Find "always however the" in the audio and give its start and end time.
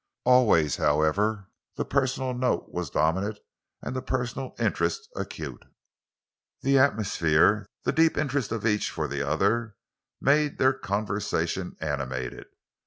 0.25-1.85